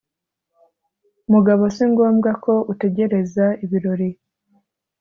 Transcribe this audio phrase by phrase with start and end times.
[1.31, 4.09] Mugabo singombwa ko utegereza ibirori